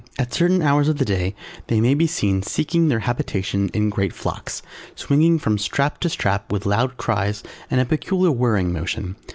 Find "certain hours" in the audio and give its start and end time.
0.33-0.87